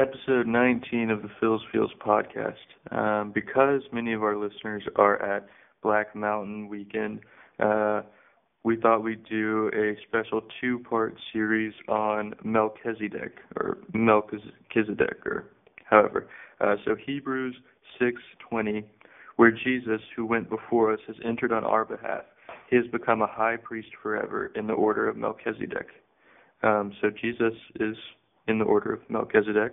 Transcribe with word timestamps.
episode 0.00 0.46
19 0.46 1.10
of 1.10 1.20
the 1.20 1.28
Phil's 1.38 1.60
Fields 1.70 1.92
podcast. 2.00 2.54
Um, 2.90 3.32
because 3.32 3.82
many 3.92 4.14
of 4.14 4.22
our 4.22 4.34
listeners 4.34 4.82
are 4.96 5.20
at 5.22 5.46
Black 5.82 6.16
Mountain 6.16 6.68
Weekend, 6.68 7.20
uh, 7.58 8.02
we 8.64 8.76
thought 8.76 9.02
we'd 9.02 9.24
do 9.28 9.70
a 9.74 9.96
special 10.08 10.40
two-part 10.60 11.16
series 11.34 11.74
on 11.88 12.34
Melchizedek, 12.42 13.38
or 13.56 13.78
Melchizedek, 13.92 15.26
or 15.26 15.50
however. 15.84 16.28
Uh, 16.62 16.76
so 16.86 16.94
Hebrews 16.94 17.56
6:20, 18.00 18.84
where 19.36 19.50
Jesus, 19.50 20.00
who 20.16 20.24
went 20.24 20.48
before 20.48 20.94
us, 20.94 21.00
has 21.08 21.16
entered 21.22 21.52
on 21.52 21.64
our 21.64 21.84
behalf. 21.84 22.24
He 22.70 22.76
has 22.76 22.86
become 22.86 23.20
a 23.20 23.26
high 23.26 23.56
priest 23.56 23.90
forever 24.02 24.50
in 24.54 24.66
the 24.66 24.72
order 24.72 25.08
of 25.08 25.18
Melchizedek. 25.18 25.88
Um, 26.62 26.94
so 27.02 27.10
Jesus 27.10 27.54
is 27.78 27.96
in 28.48 28.58
the 28.58 28.64
order 28.64 28.94
of 28.94 29.00
Melchizedek. 29.10 29.72